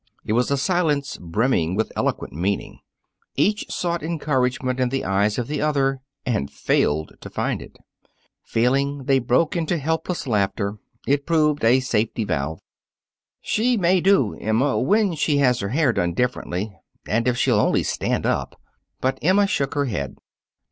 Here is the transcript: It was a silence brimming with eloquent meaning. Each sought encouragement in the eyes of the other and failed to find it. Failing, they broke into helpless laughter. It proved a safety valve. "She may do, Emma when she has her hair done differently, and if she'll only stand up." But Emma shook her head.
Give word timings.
It 0.25 0.33
was 0.33 0.49
a 0.49 0.57
silence 0.57 1.15
brimming 1.21 1.75
with 1.75 1.91
eloquent 1.95 2.33
meaning. 2.33 2.79
Each 3.35 3.65
sought 3.71 4.01
encouragement 4.01 4.79
in 4.79 4.89
the 4.89 5.05
eyes 5.05 5.37
of 5.37 5.45
the 5.45 5.61
other 5.61 6.01
and 6.25 6.49
failed 6.49 7.13
to 7.21 7.29
find 7.29 7.61
it. 7.61 7.77
Failing, 8.43 9.03
they 9.03 9.19
broke 9.19 9.55
into 9.55 9.77
helpless 9.77 10.25
laughter. 10.25 10.79
It 11.05 11.27
proved 11.27 11.63
a 11.63 11.81
safety 11.81 12.23
valve. 12.23 12.61
"She 13.41 13.77
may 13.77 14.01
do, 14.01 14.33
Emma 14.39 14.79
when 14.79 15.13
she 15.13 15.37
has 15.37 15.59
her 15.59 15.69
hair 15.69 15.93
done 15.93 16.15
differently, 16.15 16.75
and 17.07 17.27
if 17.27 17.37
she'll 17.37 17.59
only 17.59 17.83
stand 17.83 18.25
up." 18.25 18.59
But 19.01 19.19
Emma 19.21 19.45
shook 19.45 19.75
her 19.75 19.85
head. 19.85 20.15